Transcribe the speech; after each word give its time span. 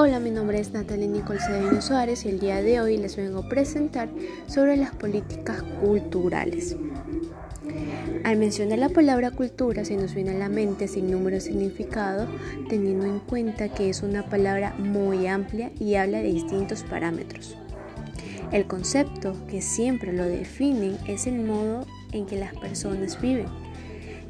Hola, 0.00 0.20
mi 0.20 0.30
nombre 0.30 0.60
es 0.60 0.72
Natalie 0.72 1.08
Nicole 1.08 1.40
Cedeno 1.40 1.82
Suárez 1.82 2.24
y 2.24 2.28
el 2.28 2.38
día 2.38 2.62
de 2.62 2.80
hoy 2.80 2.98
les 2.98 3.16
vengo 3.16 3.40
a 3.40 3.48
presentar 3.48 4.08
sobre 4.46 4.76
las 4.76 4.92
políticas 4.94 5.60
culturales. 5.80 6.76
Al 8.22 8.36
mencionar 8.36 8.78
la 8.78 8.90
palabra 8.90 9.32
cultura 9.32 9.84
se 9.84 9.96
nos 9.96 10.14
viene 10.14 10.30
a 10.30 10.38
la 10.38 10.48
mente 10.48 10.86
sin 10.86 11.10
número 11.10 11.40
significado, 11.40 12.28
teniendo 12.68 13.06
en 13.06 13.18
cuenta 13.18 13.70
que 13.70 13.88
es 13.88 14.04
una 14.04 14.24
palabra 14.24 14.72
muy 14.78 15.26
amplia 15.26 15.72
y 15.80 15.96
habla 15.96 16.18
de 16.18 16.32
distintos 16.32 16.84
parámetros. 16.84 17.56
El 18.52 18.68
concepto 18.68 19.34
que 19.48 19.60
siempre 19.60 20.12
lo 20.12 20.26
definen 20.26 20.96
es 21.08 21.26
el 21.26 21.40
modo 21.40 21.84
en 22.12 22.24
que 22.26 22.38
las 22.38 22.54
personas 22.54 23.20
viven, 23.20 23.48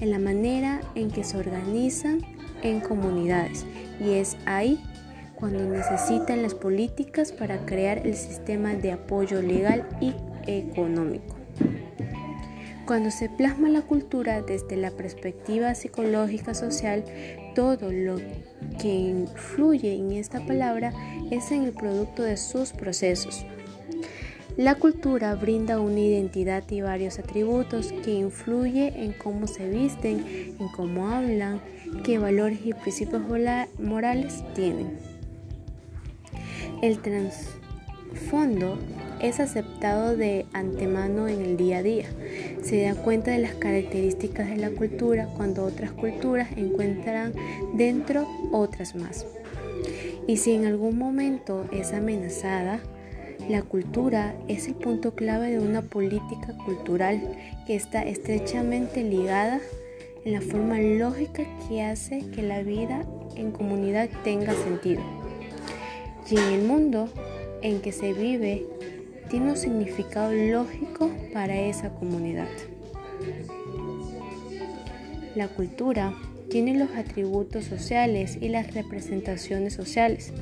en 0.00 0.12
la 0.12 0.18
manera 0.18 0.80
en 0.94 1.10
que 1.10 1.24
se 1.24 1.36
organizan 1.36 2.22
en 2.62 2.80
comunidades 2.80 3.66
y 4.00 4.12
es 4.12 4.38
ahí 4.46 4.80
cuando 5.38 5.64
necesitan 5.64 6.42
las 6.42 6.54
políticas 6.54 7.30
para 7.30 7.64
crear 7.64 8.04
el 8.06 8.16
sistema 8.16 8.74
de 8.74 8.92
apoyo 8.92 9.40
legal 9.40 9.86
y 10.00 10.14
económico. 10.46 11.36
Cuando 12.86 13.10
se 13.10 13.28
plasma 13.28 13.68
la 13.68 13.82
cultura 13.82 14.42
desde 14.42 14.76
la 14.76 14.90
perspectiva 14.90 15.74
psicológica 15.74 16.54
social, 16.54 17.04
todo 17.54 17.92
lo 17.92 18.16
que 18.80 18.88
influye 18.88 19.94
en 19.94 20.12
esta 20.12 20.40
palabra 20.44 20.92
es 21.30 21.52
en 21.52 21.64
el 21.64 21.72
producto 21.72 22.22
de 22.22 22.36
sus 22.36 22.72
procesos. 22.72 23.44
La 24.56 24.74
cultura 24.74 25.36
brinda 25.36 25.78
una 25.78 26.00
identidad 26.00 26.64
y 26.70 26.80
varios 26.80 27.20
atributos 27.20 27.92
que 27.92 28.12
influyen 28.12 28.92
en 28.96 29.12
cómo 29.12 29.46
se 29.46 29.68
visten, 29.68 30.56
en 30.58 30.68
cómo 30.74 31.08
hablan, 31.10 31.60
qué 32.02 32.18
valores 32.18 32.58
y 32.64 32.72
principios 32.72 33.22
morales 33.78 34.42
tienen. 34.56 35.17
El 36.80 37.00
trasfondo 37.00 38.78
es 39.20 39.40
aceptado 39.40 40.16
de 40.16 40.46
antemano 40.52 41.26
en 41.26 41.40
el 41.40 41.56
día 41.56 41.78
a 41.78 41.82
día. 41.82 42.06
Se 42.62 42.82
da 42.82 42.94
cuenta 42.94 43.32
de 43.32 43.38
las 43.38 43.54
características 43.54 44.48
de 44.48 44.58
la 44.58 44.70
cultura 44.70 45.26
cuando 45.36 45.64
otras 45.64 45.90
culturas 45.90 46.48
encuentran 46.56 47.34
dentro 47.74 48.28
otras 48.52 48.94
más. 48.94 49.26
Y 50.28 50.36
si 50.36 50.52
en 50.52 50.66
algún 50.66 50.98
momento 50.98 51.66
es 51.72 51.92
amenazada, 51.92 52.78
la 53.48 53.62
cultura 53.62 54.36
es 54.46 54.68
el 54.68 54.74
punto 54.74 55.16
clave 55.16 55.50
de 55.50 55.58
una 55.58 55.82
política 55.82 56.56
cultural 56.64 57.20
que 57.66 57.74
está 57.74 58.02
estrechamente 58.02 59.02
ligada 59.02 59.60
en 60.24 60.32
la 60.32 60.40
forma 60.40 60.78
lógica 60.78 61.42
que 61.68 61.82
hace 61.82 62.20
que 62.30 62.42
la 62.42 62.62
vida 62.62 63.04
en 63.34 63.50
comunidad 63.50 64.08
tenga 64.22 64.52
sentido 64.52 65.17
y 66.30 66.36
en 66.36 66.52
el 66.52 66.62
mundo 66.62 67.08
en 67.62 67.80
que 67.80 67.92
se 67.92 68.12
vive 68.12 68.66
tiene 69.30 69.50
un 69.50 69.56
significado 69.56 70.32
lógico 70.32 71.10
para 71.32 71.56
esa 71.56 71.90
comunidad. 71.90 72.48
La 75.34 75.48
cultura 75.48 76.14
tiene 76.50 76.74
los 76.74 76.90
atributos 76.96 77.64
sociales 77.64 78.38
y 78.40 78.48
las 78.48 78.74
representaciones 78.74 79.74
sociales. 79.74 80.32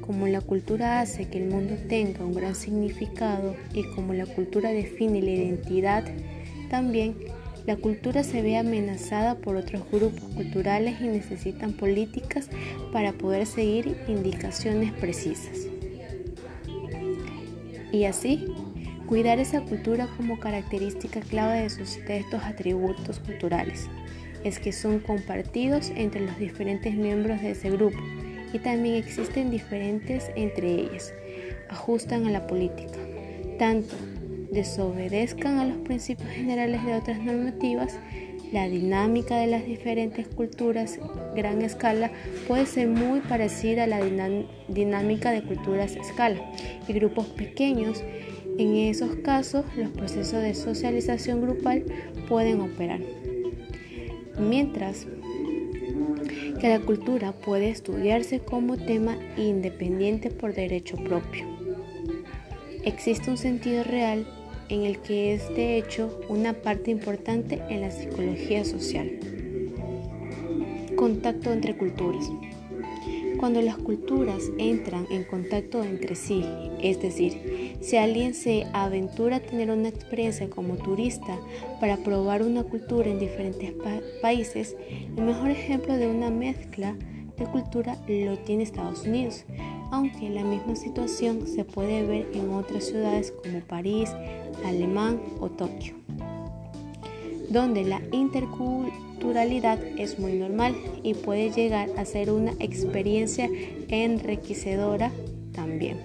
Como 0.00 0.26
la 0.26 0.40
cultura 0.40 1.00
hace 1.00 1.28
que 1.28 1.38
el 1.38 1.48
mundo 1.48 1.74
tenga 1.88 2.24
un 2.24 2.34
gran 2.34 2.54
significado 2.54 3.54
y 3.72 3.84
como 3.94 4.14
la 4.14 4.26
cultura 4.26 4.70
define 4.70 5.22
la 5.22 5.30
identidad, 5.30 6.04
también 6.70 7.14
la 7.66 7.76
cultura 7.76 8.24
se 8.24 8.42
ve 8.42 8.56
amenazada 8.56 9.36
por 9.36 9.54
otros 9.54 9.82
grupos 9.90 10.24
culturales 10.34 11.00
y 11.00 11.04
necesitan 11.04 11.72
políticas 11.72 12.48
para 12.92 13.12
poder 13.12 13.46
seguir 13.46 13.96
indicaciones 14.06 14.92
precisas. 14.92 15.66
Y 17.90 18.04
así, 18.04 18.46
cuidar 19.06 19.38
esa 19.38 19.60
cultura 19.62 20.08
como 20.16 20.38
característica 20.38 21.20
clave 21.20 21.62
de, 21.62 21.70
sus, 21.70 21.96
estos 21.96 22.42
atributos 22.42 23.18
culturales. 23.18 23.88
Es 24.44 24.58
que 24.58 24.72
son 24.72 24.98
compartidos 25.00 25.92
entre 25.94 26.22
los 26.22 26.38
diferentes 26.38 26.94
miembros 26.94 27.40
de 27.42 27.50
ese 27.50 27.70
grupo 27.70 27.98
y 28.52 28.58
también 28.58 28.96
existen 28.96 29.50
diferentes 29.50 30.30
entre 30.36 30.68
ellas, 30.72 31.12
ajustan 31.68 32.26
a 32.26 32.30
la 32.30 32.46
política, 32.46 32.98
tanto 33.58 33.94
desobedezcan 34.50 35.58
a 35.58 35.64
los 35.64 35.78
principios 35.78 36.28
generales 36.30 36.84
de 36.84 36.94
otras 36.94 37.18
normativas, 37.18 37.98
la 38.52 38.68
dinámica 38.68 39.38
de 39.38 39.46
las 39.46 39.64
diferentes 39.64 40.28
culturas 40.28 40.98
gran 41.34 41.62
escala 41.62 42.12
puede 42.46 42.66
ser 42.66 42.88
muy 42.88 43.20
parecida 43.20 43.84
a 43.84 43.86
la 43.86 44.00
dinámica 44.68 45.30
de 45.30 45.42
culturas 45.42 45.96
escala 45.96 46.40
y 46.86 46.92
grupos 46.92 47.26
pequeños. 47.28 48.04
En 48.58 48.76
esos 48.76 49.16
casos, 49.16 49.64
los 49.76 49.90
procesos 49.90 50.42
de 50.42 50.54
socialización 50.54 51.40
grupal 51.40 51.84
pueden 52.28 52.60
operar. 52.60 53.00
Mientras 54.38 55.06
que 56.60 56.68
la 56.68 56.80
cultura 56.80 57.32
puede 57.32 57.70
estudiarse 57.70 58.40
como 58.40 58.76
tema 58.76 59.16
independiente 59.36 60.30
por 60.30 60.54
derecho 60.54 60.96
propio. 60.96 61.46
Existe 62.84 63.30
un 63.30 63.38
sentido 63.38 63.82
real 63.84 64.26
en 64.72 64.84
el 64.84 64.98
que 65.00 65.34
es 65.34 65.48
de 65.54 65.76
hecho 65.76 66.18
una 66.30 66.54
parte 66.54 66.90
importante 66.90 67.60
en 67.68 67.82
la 67.82 67.90
psicología 67.90 68.64
social. 68.64 69.18
Contacto 70.96 71.52
entre 71.52 71.76
culturas. 71.76 72.30
Cuando 73.38 73.60
las 73.60 73.76
culturas 73.76 74.50
entran 74.56 75.06
en 75.10 75.24
contacto 75.24 75.84
entre 75.84 76.14
sí, 76.14 76.44
es 76.80 77.02
decir, 77.02 77.76
si 77.82 77.96
alguien 77.96 78.32
se 78.32 78.64
aventura 78.72 79.36
a 79.36 79.40
tener 79.40 79.70
una 79.70 79.88
experiencia 79.88 80.48
como 80.48 80.76
turista 80.76 81.38
para 81.78 81.98
probar 81.98 82.42
una 82.42 82.62
cultura 82.62 83.10
en 83.10 83.18
diferentes 83.18 83.74
países, 84.22 84.74
el 85.16 85.24
mejor 85.24 85.50
ejemplo 85.50 85.96
de 85.98 86.06
una 86.06 86.30
mezcla 86.30 86.96
de 87.36 87.44
cultura 87.46 87.98
lo 88.08 88.38
tiene 88.38 88.62
Estados 88.62 89.04
Unidos, 89.04 89.44
aunque 89.92 90.30
la 90.30 90.42
misma 90.42 90.74
situación 90.74 91.46
se 91.46 91.64
puede 91.64 92.04
ver 92.06 92.26
en 92.32 92.50
otras 92.50 92.84
ciudades 92.84 93.30
como 93.30 93.60
París, 93.60 94.10
Alemán 94.64 95.20
o 95.38 95.50
Tokio, 95.50 95.94
donde 97.50 97.84
la 97.84 98.00
interculturalidad 98.10 99.78
es 99.98 100.18
muy 100.18 100.32
normal 100.32 100.74
y 101.02 101.12
puede 101.12 101.50
llegar 101.50 101.90
a 101.98 102.06
ser 102.06 102.30
una 102.30 102.52
experiencia 102.58 103.50
enriquecedora 103.88 105.12
también. 105.52 105.98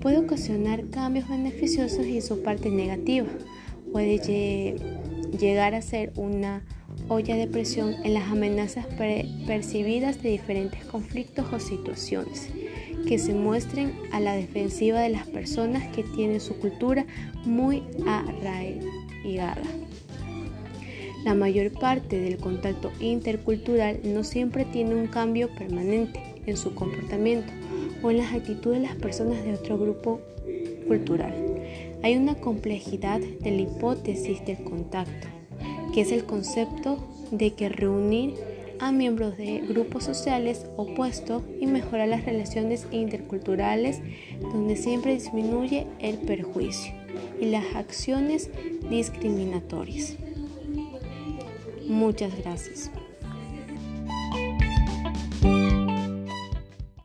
Puede 0.00 0.18
ocasionar 0.18 0.88
cambios 0.90 1.28
beneficiosos 1.28 2.06
y 2.06 2.20
su 2.20 2.44
parte 2.44 2.70
negativa. 2.70 3.26
Puede 3.90 4.18
llegar 5.36 5.74
a 5.74 5.82
ser 5.82 6.12
una 6.14 6.62
olla 7.08 7.34
de 7.34 7.48
presión 7.48 7.92
en 8.04 8.14
las 8.14 8.30
amenazas 8.30 8.86
percibidas 8.86 10.22
de 10.22 10.30
diferentes 10.30 10.84
conflictos 10.84 11.52
o 11.52 11.58
situaciones 11.58 12.52
que 13.06 13.18
se 13.18 13.34
muestren 13.34 13.92
a 14.12 14.20
la 14.20 14.34
defensiva 14.34 15.00
de 15.00 15.10
las 15.10 15.26
personas 15.26 15.86
que 15.94 16.02
tienen 16.02 16.40
su 16.40 16.56
cultura 16.56 17.06
muy 17.44 17.82
arraigada. 18.06 19.62
La 21.24 21.34
mayor 21.34 21.70
parte 21.72 22.18
del 22.18 22.38
contacto 22.38 22.90
intercultural 22.98 24.00
no 24.04 24.24
siempre 24.24 24.64
tiene 24.64 24.94
un 24.94 25.06
cambio 25.06 25.50
permanente 25.54 26.22
en 26.46 26.56
su 26.56 26.74
comportamiento 26.74 27.52
o 28.02 28.10
en 28.10 28.18
las 28.18 28.32
actitudes 28.32 28.80
de 28.80 28.86
las 28.86 28.96
personas 28.96 29.44
de 29.44 29.54
otro 29.54 29.78
grupo 29.78 30.20
cultural. 30.88 31.34
Hay 32.02 32.16
una 32.16 32.36
complejidad 32.36 33.20
de 33.20 33.50
la 33.50 33.60
hipótesis 33.60 34.44
del 34.46 34.64
contacto, 34.64 35.28
que 35.92 36.00
es 36.00 36.12
el 36.12 36.24
concepto 36.24 36.98
de 37.30 37.52
que 37.52 37.68
reunir 37.68 38.34
a 38.80 38.92
miembros 38.92 39.36
de 39.36 39.60
grupos 39.60 40.04
sociales 40.04 40.66
opuestos 40.76 41.42
y 41.60 41.66
mejora 41.66 42.06
las 42.06 42.24
relaciones 42.24 42.86
interculturales 42.90 44.00
donde 44.40 44.76
siempre 44.76 45.14
disminuye 45.14 45.86
el 46.00 46.18
perjuicio 46.18 46.92
y 47.40 47.46
las 47.46 47.64
acciones 47.74 48.50
discriminatorias. 48.88 50.16
Muchas 51.86 52.36
gracias. 52.38 52.90